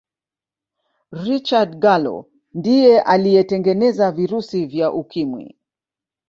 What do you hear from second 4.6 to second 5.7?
vya ukimwi